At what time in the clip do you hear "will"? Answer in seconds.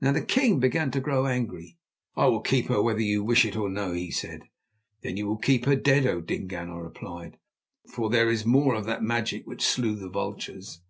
2.26-2.40, 5.28-5.36